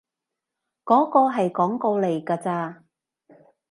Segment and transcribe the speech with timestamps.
[0.83, 2.83] 嗰個係廣告嚟㗎咋